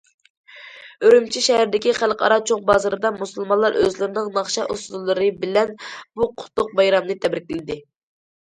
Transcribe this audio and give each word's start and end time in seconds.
ئۈرۈمچى 1.09 1.41
شەھىرىدىكى 1.47 1.93
خەلقئارا 1.97 2.37
چوڭ 2.51 2.63
بازىرىدا 2.69 3.11
مۇسۇلمانلار 3.19 3.77
ئۆزلىرىنىڭ 3.83 4.31
ناخشا- 4.39 4.65
ئۇسسۇللىرى 4.77 5.29
بىلەن 5.45 5.77
بۇ 5.93 6.31
قۇتلۇق 6.43 6.73
بايرامنى 6.81 7.19
تەبرىكلىدى. 7.27 7.81